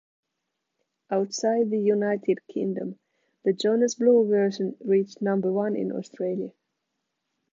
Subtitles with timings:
[1.11, 2.97] Outside the United Kingdom,
[3.45, 6.53] the Jonas Blue version reached number one in Australia.